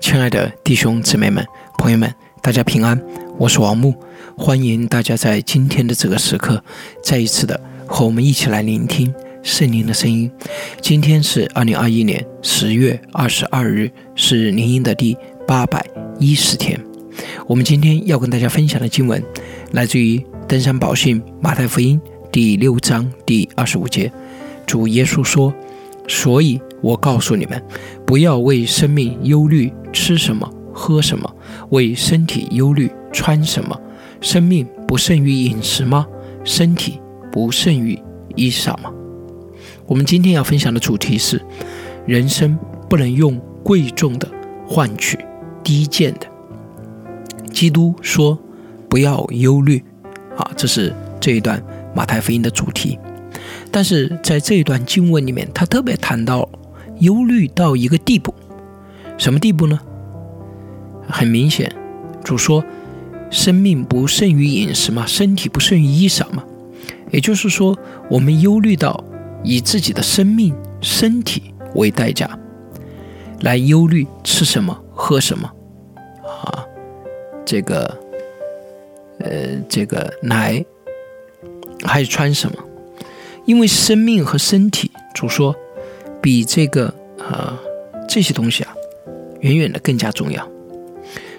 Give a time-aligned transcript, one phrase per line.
[0.00, 1.44] 亲爱的弟兄姊妹们、
[1.78, 2.12] 朋友们，
[2.42, 3.00] 大家平安，
[3.38, 3.94] 我是王木，
[4.36, 6.62] 欢迎大家在今天的这个时刻，
[7.02, 9.12] 再一次的和我们一起来聆听
[9.42, 10.30] 圣灵的声音。
[10.80, 15.16] 今天是二零二一年十月二十二日，是灵音的第
[15.46, 15.84] 八百
[16.18, 16.78] 一十天。
[17.46, 19.22] 我们今天要跟大家分享的经文，
[19.72, 22.00] 来自于登山宝训马太福音
[22.30, 24.12] 第六章第二十五节，
[24.66, 25.52] 主耶稣说
[26.06, 27.60] ：“所以。”我告诉你们，
[28.04, 31.26] 不要为生命忧虑，吃什么，喝什么；
[31.70, 33.80] 为身体忧虑，穿什么。
[34.20, 36.06] 生命不胜于饮食吗？
[36.44, 37.00] 身体
[37.32, 37.98] 不胜于
[38.34, 38.92] 衣裳吗？
[39.86, 41.40] 我们今天要分享的主题是：
[42.04, 42.58] 人生
[42.90, 44.28] 不能用贵重的
[44.68, 45.18] 换取
[45.64, 46.26] 低贱的。
[47.50, 48.38] 基督说
[48.90, 49.82] ：“不要忧虑。”
[50.36, 51.62] 啊，这是这一段
[51.94, 52.98] 马太福音的主题。
[53.70, 56.46] 但是在这一段经文里面，他特别谈到。
[57.00, 58.34] 忧虑到一个地步，
[59.18, 59.78] 什么地步呢？
[61.08, 61.72] 很明显，
[62.24, 62.64] 主说
[63.30, 66.44] ：“生命不胜于饮食嘛，身体不胜于衣裳嘛。”
[67.10, 67.78] 也就是说，
[68.10, 69.02] 我们忧虑到
[69.42, 72.38] 以自己的生命、身体为代价，
[73.40, 75.50] 来忧虑吃什么、喝什么
[76.24, 76.64] 啊？
[77.44, 77.98] 这个，
[79.20, 80.64] 呃，这个奶
[81.84, 82.56] 还是穿什么？
[83.44, 85.54] 因为生命和身体，主说。
[86.18, 87.56] 比这个啊
[88.08, 88.65] 这些东西，
[89.46, 90.46] 远远的更加重要。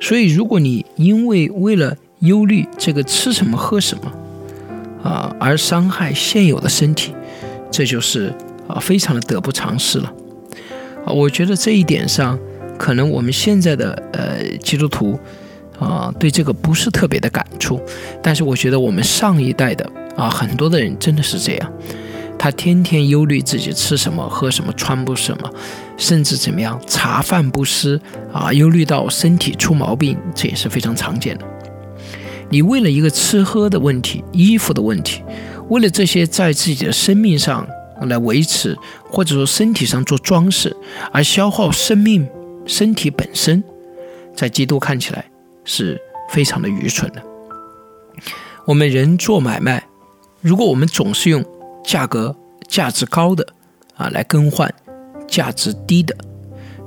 [0.00, 4.12] 所以，如果你因为为了忧虑这个吃什么喝什么
[5.08, 7.14] 啊，而伤害现有的身体，
[7.70, 8.34] 这就是
[8.66, 10.12] 啊非常的得不偿失了。
[11.04, 12.36] 啊，我觉得这一点上，
[12.76, 15.18] 可能我们现在的呃基督徒
[15.78, 17.80] 啊对这个不是特别的感触，
[18.20, 21.72] 但是我觉得我们上一代的啊很多的人真的是这样。
[22.38, 25.48] 他天天忧虑自己吃什么、喝什么、穿不什么，
[26.02, 28.00] 甚至怎么样茶饭不思
[28.32, 31.46] 啊，忧虑到身体出毛病，这也是非常常见的。
[32.50, 35.22] 你为了一个吃喝的问题、衣服的问题，
[35.68, 37.64] 为了这些在自己的生命上
[38.02, 38.76] 来维持，
[39.08, 40.76] 或者说身体上做装饰，
[41.12, 42.28] 而消耗生命、
[42.66, 43.62] 身体本身，
[44.34, 45.24] 在基督看起来
[45.64, 45.96] 是
[46.30, 47.22] 非常的愚蠢的。
[48.66, 49.86] 我们人做买卖，
[50.40, 51.44] 如果我们总是用。
[51.84, 52.36] 价格
[52.68, 53.44] 价值高的
[53.96, 54.72] 啊，来更换
[55.32, 56.14] 价值低的，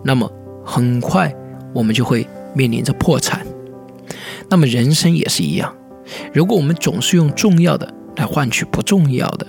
[0.04, 0.32] 那么
[0.64, 1.34] 很快
[1.74, 3.44] 我们就会面临着破产。
[4.52, 5.76] 那么人生也是一样，
[6.32, 9.48] 如果我们总是用重要的来换取不重要的，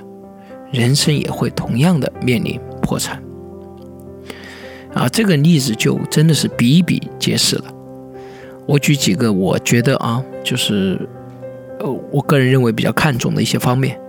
[0.72, 3.22] 人生也会同样的面临破产。
[4.94, 7.64] 啊，这个例子就真的是比比皆是了。
[8.66, 10.98] 我举几个我觉得啊，就是
[11.80, 14.00] 呃，我个人认为比较看重的一些方面。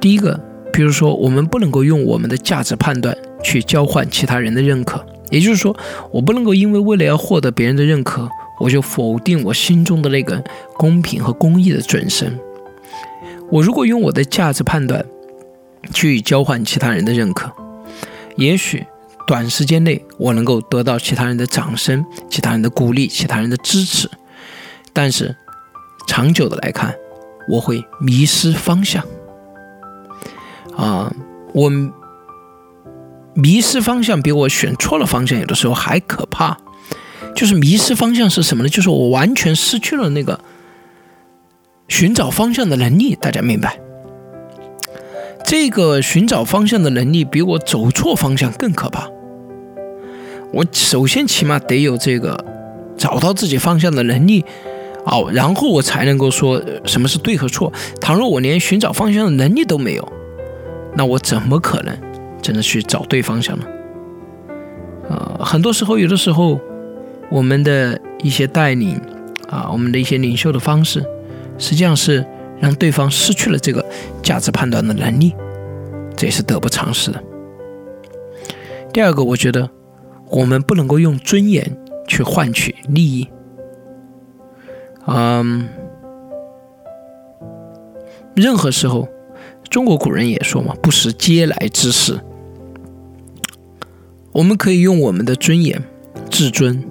[0.00, 0.40] 第一个，
[0.72, 5.76] 比如说，我们不能够用我们的价值判断去交换其他人的认可，也就是说，
[6.10, 8.28] 我不能够因为为了要获得别人的认可，
[8.58, 10.42] 我就否定我心中的那个
[10.76, 12.36] 公平和公义的准绳。
[13.50, 15.04] 我如果用我的价值判断
[15.92, 17.52] 去交换其他人的认可，
[18.36, 18.86] 也许
[19.26, 24.10] 短时间内我能够得到其他人的掌声、其他人的鼓励、其他人的支持，
[24.92, 25.36] 但是
[26.06, 26.94] 长久的来看，
[27.48, 29.04] 我会迷失方向。
[30.76, 31.14] 啊，
[31.52, 31.70] 我
[33.34, 36.56] 迷失方向比我选错了方向有的时候还可怕。
[37.34, 38.68] 就是迷失方向是什么呢？
[38.68, 40.38] 就是我完全失去了那个
[41.88, 43.16] 寻找方向的能力。
[43.16, 43.80] 大家明白？
[45.44, 49.10] 这个寻找方向的能力比我走错方向更可怕。
[50.52, 52.42] 我首先起码得有这个
[52.96, 54.44] 找到自己方向的能力，
[55.04, 57.72] 哦，然后我才能够说什么是对和错。
[58.00, 60.12] 倘若我连寻找方向的能力都没有，
[60.94, 61.98] 那我怎么可能
[62.44, 63.64] 真的去找对方向了？
[65.08, 66.60] 呃，很多时候，有的时候，
[67.30, 69.00] 我们的一些带领
[69.48, 71.02] 啊，我们的一些领袖的方式，
[71.56, 72.22] 实际上是
[72.60, 73.82] 让对方失去了这个
[74.22, 75.34] 价值判断的能力，
[76.14, 77.24] 这也是得不偿失的。
[78.92, 79.70] 第二个，我觉得
[80.28, 81.74] 我们不能够用尊严
[82.06, 83.26] 去换取利益。
[85.06, 85.66] 嗯，
[88.36, 89.08] 任何时候。
[89.70, 92.20] 中国古人也说嘛，“不食嗟来之食。”
[94.34, 95.80] 我们可以用我们的尊严、
[96.28, 96.84] 自尊，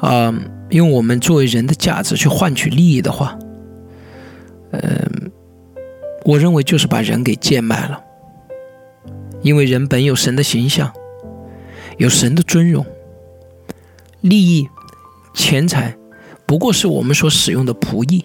[0.00, 0.34] 啊，
[0.70, 3.38] 用我们作为人的价值去换取利益的话，
[4.72, 5.30] 嗯，
[6.24, 8.02] 我认为就是把人给贱卖了。
[9.42, 10.92] 因为人本有神的形象，
[11.98, 12.84] 有神的尊荣，
[14.20, 14.68] 利益、
[15.34, 15.96] 钱财
[16.46, 18.24] 不过是我们所使用的仆役。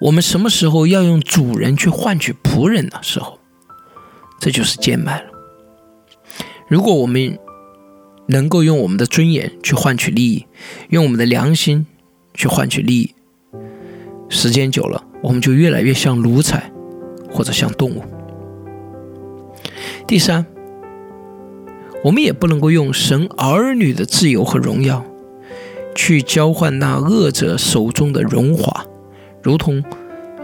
[0.00, 3.38] 我们什么时候要用主人去换取仆人的时候，
[4.40, 5.28] 这就是贱卖了。
[6.70, 7.36] 如果我们
[8.26, 10.46] 能够用我们的尊严去换取利益，
[10.90, 11.84] 用我们的良心
[12.32, 13.12] 去换取利益。
[14.28, 16.70] 时间久了，我们就越来越像奴才，
[17.28, 18.04] 或者像动物。
[20.06, 20.46] 第三，
[22.04, 25.04] 我们也不能够用神儿女的自由和荣耀，
[25.96, 28.86] 去交换那恶者手中的荣华，
[29.42, 29.82] 如同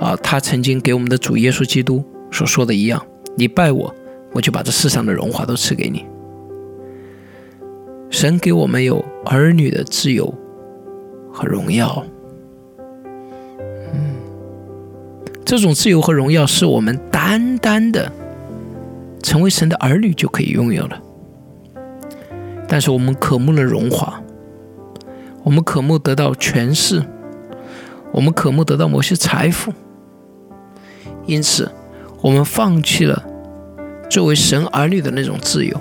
[0.01, 3.07] 啊，他曾经给我们的主耶稣基督所说的一样
[3.39, 3.95] ：“你拜我，
[4.33, 6.05] 我就把这世上的荣华都赐给你。”
[8.11, 10.33] 神给我们有儿女的自由
[11.33, 12.05] 和荣耀。
[13.93, 14.15] 嗯
[15.45, 18.11] 这种自由和荣耀是我们单单的
[19.23, 21.01] 成为神的儿女就可以拥有了。
[22.67, 24.21] 但是我们渴慕了荣华，
[25.45, 27.01] 我们渴慕得到权势，
[28.11, 29.73] 我们渴慕得到某些财富，
[31.27, 31.71] 因此
[32.23, 33.25] 我们放弃了
[34.11, 35.81] 作为神儿女的那种自由，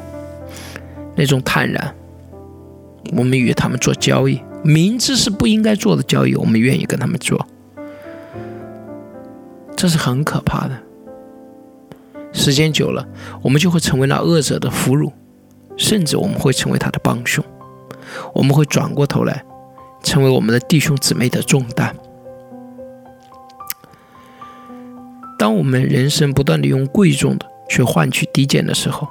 [1.16, 1.96] 那种坦然。
[3.12, 7.46] 我们与他们做交易，明知是不应该做的交易，我们愿意跟他们做。
[9.76, 10.78] 这是很可怕的。
[12.34, 13.08] 时间久了，
[13.42, 15.12] 我们就会成为那恶者的俘虏，
[15.78, 17.44] 甚至我们会成为他的帮凶。
[18.34, 19.44] 我们会转过头来，
[20.04, 21.96] 成为我们的弟兄姊妹的重担。
[25.38, 29.08] 当我们人生不断的用贵重的去换取低贱的时候，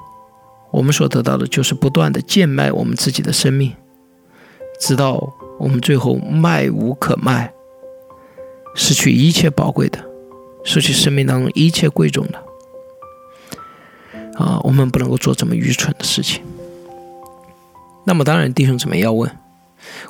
[0.70, 3.73] 我们所得到的就是不断的贱卖我们自己的生命，
[4.80, 7.52] 直到我们最后卖无可卖，
[8.74, 10.04] 失去一切宝贵的。
[10.66, 12.42] 失去生命当中一切贵重的
[14.38, 16.42] 啊，我们不能够做这么愚蠢的事情。
[18.04, 19.30] 那么，当然，弟兄姊妹要问：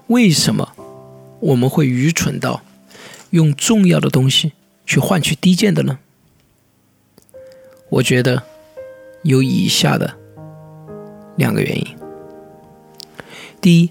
[0.07, 0.73] 为什么
[1.41, 2.63] 我们会愚蠢到
[3.31, 4.53] 用重要的东西
[4.87, 5.99] 去换取低贱的呢？
[7.89, 8.45] 我觉得
[9.25, 10.15] 有以下的
[11.35, 11.97] 两个原因。
[13.61, 13.91] 第一，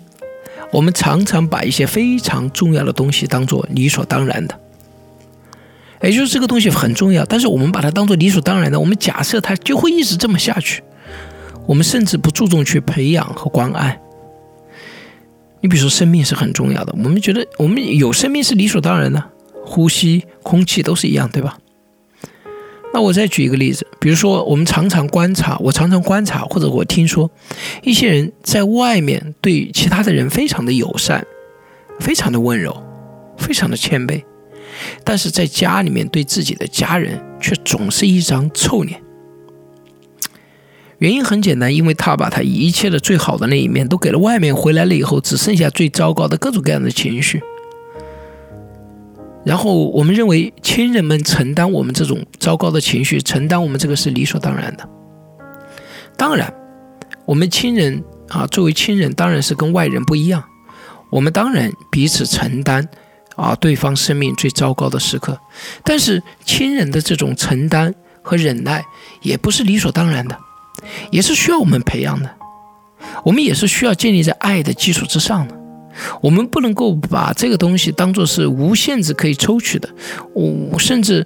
[0.73, 4.59] 我们常常把一些非常重要的东西当做理所当然的。
[6.01, 10.83] 也就是这个东西很重要，但是我们把它当做理所当然的，我们假设它就会一直这么下去，
[11.65, 13.97] 我们甚至不注重去培养和关爱。
[15.61, 19.23] 你比如说，生命是很重要的，我们觉得我们有生命是理所当然的，
[19.63, 21.57] 呼吸、空气都是一样，对吧？
[22.93, 27.29] 那我再举一个例子，比如说，我们常常观察，我常常观察，或者我听说，
[27.81, 31.25] 一些人在外面对其他的人非常的友善，
[31.99, 32.83] 非常的温柔，
[33.35, 34.21] 非常的谦卑。
[35.03, 39.01] 但是在家里面对自己的家人却总是一张臭脸，
[40.99, 47.41] 原因很简单，因为他把他一切的最好的那一面都给了外面，回来了以后只剩下最糟糕的各种各样的情绪。
[49.45, 54.87] 然后我们认为亲人们承担我们这种糟糕的情绪，承担我们这个是理所当然的。
[56.17, 56.53] 当然，
[57.25, 60.43] 我们亲人啊，作为亲人当然是跟外人不一样，
[61.09, 62.87] 我们当然彼此承担。
[63.35, 65.35] 啊，对方生命最糟糕的时刻，
[65.83, 67.91] 但是亲人的这种承担
[68.21, 68.85] 和忍耐
[69.23, 70.37] 也不是理所当然的，
[71.09, 72.29] 也是需要我们培养的。
[73.25, 75.62] 我们也是需要建立在爱的基础之上的。
[76.21, 79.89] 我们不能够把这个东西当做是无限制可以抽取的。
[80.33, 81.25] 我甚至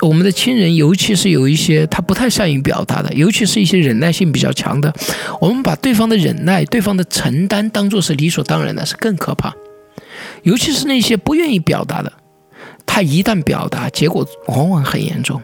[0.00, 4.92] 我们的亲人，尤其是有一些他不太善于表达的，尤其是一些忍耐性比较强的，
[5.40, 9.52] 我们把对方的忍耐、对方的承担当做是理所当然的，是更可怕。
[10.44, 12.12] 尤其是那些不愿意表达的，
[12.86, 15.42] 他一旦表达，结果往往很严重。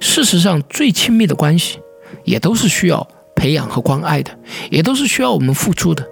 [0.00, 1.78] 事实上，最亲密的关系
[2.24, 3.06] 也都是需要
[3.36, 4.36] 培养和关爱的，
[4.70, 6.04] 也都是需要我们付出的。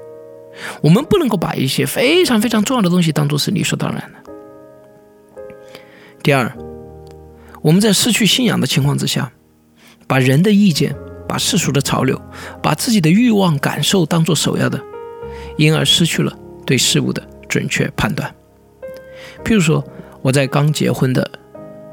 [0.82, 4.30] 我们不能够把一些非常非常重要的东西当做是理所当然的。
[6.22, 6.52] 第二，
[7.62, 9.32] 我们在失去信仰的情况之下，
[10.06, 10.94] 把人的意见、
[11.28, 12.20] 把世俗的潮流、
[12.62, 14.80] 把自己的欲望、感受当做首要的，
[15.56, 16.36] 因而失去了
[16.66, 17.22] 对事物的。
[17.48, 18.30] 准确判断，
[19.42, 19.82] 譬如说，
[20.20, 21.26] 我在刚结婚的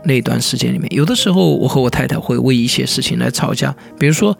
[0.03, 4.37] 那段时间里面，有的时候我和我太太会为一些事情来吵架，比如说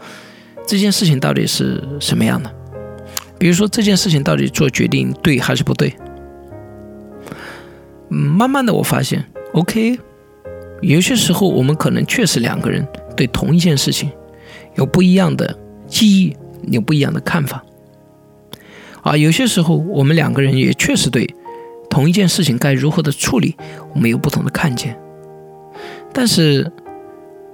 [0.67, 2.53] 这件事情到底是什么样的，
[3.46, 5.94] 比如说这件事情到底做决定对还是不对。
[8.10, 9.24] 嗯慢慢的我发现
[9.54, 10.00] ，OK，
[10.82, 14.10] 有些时候我们可能确实两个人对同一件事情
[14.74, 16.36] 有不一样的记忆，
[16.72, 17.64] 有不一样的看法。
[19.04, 21.32] 啊，有些时候我们两个人也确实对
[21.88, 23.56] 同一件事情该如何的处理，
[23.94, 24.98] 我们有不同的看见。
[26.12, 26.72] 但是，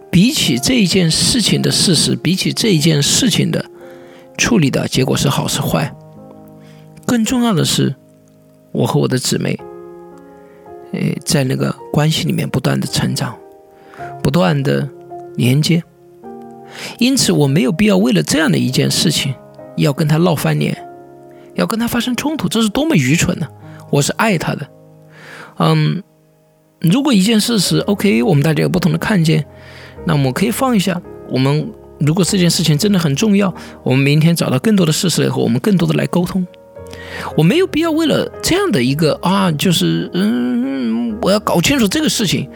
[0.10, 3.66] 比起这一件事情的事实，比起这一件事情的
[4.42, 5.94] 处理的结果是好是坏，
[7.06, 7.96] 更重要的是，
[8.72, 9.56] 我和我的姊妹，
[10.94, 13.38] 诶，在那个关系里面不断的成长，
[14.24, 14.90] 不断的
[15.36, 15.84] 连接。
[16.98, 19.36] 因此，我没有必要为了这样的一件事情。
[19.78, 20.76] 要跟他闹翻脸，
[21.54, 23.48] 要跟他发生冲突，这是多么愚蠢呢？
[23.92, 24.68] 我是爱他的，
[25.60, 26.04] 嗯，
[26.80, 29.46] 如果一件事是 OK，我们大家有不同的看见，
[30.06, 31.00] 那么可以放一下。
[31.30, 31.72] 我们
[32.06, 33.54] 如果这件事情真的很重要，
[33.84, 36.46] 我们明天找到更多的事实以后，我们更多的来沟通。
[37.38, 42.50] 我没有必要为了这样的一个啊，就是嗯，我要搞清楚这个事情，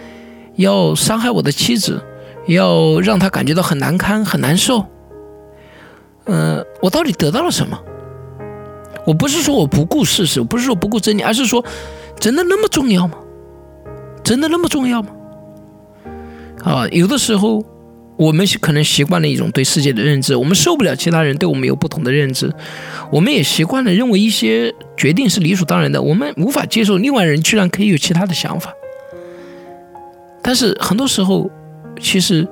[0.55, 2.01] 要伤害我的妻子，
[2.47, 4.85] 要让他感觉到很难堪、很难受。
[6.25, 7.79] 呃，我到底得到了什么？
[9.05, 11.63] 我不是说我不顾事实，不是说不顾真理，而是说，
[12.19, 13.17] 真的那么重要吗？
[14.23, 15.09] 真的那么重要吗？
[16.63, 17.63] 啊，有的时候。
[18.17, 22.49] 我们可能习惯了一种对世界的认知，我们受不了其他人对我们有不同的认知，
[23.11, 28.71] 我们也习惯了认为一些决定是理所当然的，我们无法接受另外人居然可以有其他的想法。
[30.41, 31.49] 但是很多时候，
[31.99, 32.47] 其实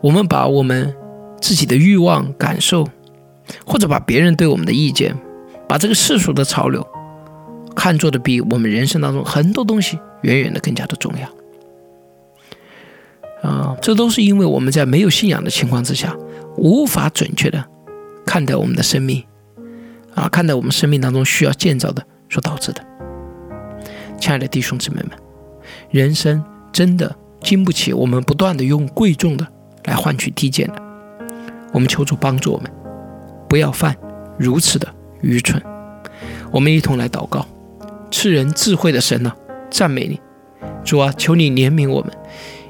[0.00, 0.92] 我们把我们
[1.40, 2.88] 自己的欲望、感受，
[3.64, 5.14] 或者把别人对我们的意见，
[5.68, 6.84] 把这个世俗的潮流，
[7.76, 11.45] 看作的比我们人生当中很多东西远远的更加的重要。
[13.42, 16.16] 啊，这都是因为我们在没有信仰的情况之下，
[16.56, 17.64] 无法准确的
[18.24, 19.22] 看待我们的生命，
[20.14, 22.84] 啊，看待我们生命当中需要建造的所导致的。
[24.18, 25.10] 亲爱的弟兄姊妹们，
[25.90, 29.46] 人生真的经不起我们不断的用贵重的
[29.84, 30.82] 来换取低贱的。
[31.72, 32.72] 我们求主帮助我们，
[33.48, 33.94] 不要犯
[34.38, 34.88] 如此的
[35.20, 35.62] 愚蠢。
[36.50, 37.46] 我们一同来祷告，
[38.10, 39.32] 赐人智慧的神呢，
[39.70, 40.18] 赞美你，
[40.82, 42.10] 主啊，求你怜悯我们。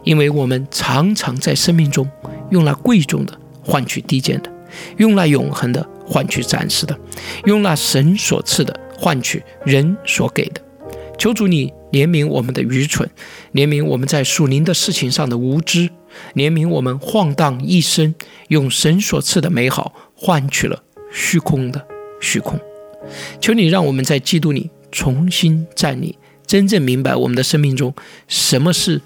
[0.07, 2.09] 因为我们常常在生命中
[2.51, 4.51] 用那贵重的换取低贱的，
[4.99, 6.97] 用那永恒的换取暂时的，
[7.45, 10.63] 用那神所赐的换取人所给的。
[11.19, 13.11] 求主你怜悯我们的愚蠢，
[13.53, 15.91] 怜悯我们在属灵的事情上的无知，
[16.35, 18.15] 怜悯我们晃荡一生，
[18.47, 21.85] 用神所赐的美好换取了虚空的
[22.21, 22.57] 虚空。
[23.41, 27.93] 求你让我们在基督里重新站立，真正明白我们的生命中
[28.29, 29.03] 什么是。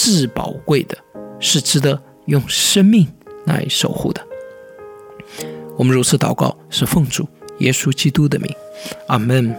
[0.00, 0.96] 至宝贵的，
[1.40, 3.04] 是值得用生命
[3.46, 4.24] 来守护的。
[5.76, 7.28] 我们如此祷告，是奉主
[7.58, 8.48] 耶稣基督的名，
[9.08, 9.52] 阿门。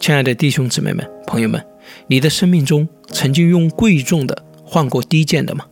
[0.00, 1.62] 亲爱的弟兄姊妹们、朋友们，
[2.06, 5.66] 你的生命中曾经用贵重的换过低贱的吗？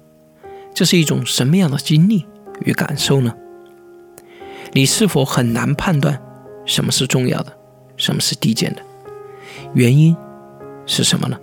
[0.74, 2.26] 这是一种什么样的经历
[2.66, 3.34] 与感受呢？
[4.74, 6.20] 你是否很难判断
[6.66, 7.56] 什么是重要的，
[7.96, 8.82] 什么是低贱的？
[9.72, 10.14] 原因
[10.84, 11.40] 是什么呢？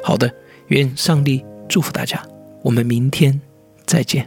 [0.00, 0.32] 好的。
[0.72, 2.26] 愿上帝祝福大家，
[2.62, 3.38] 我们明天
[3.84, 4.26] 再见。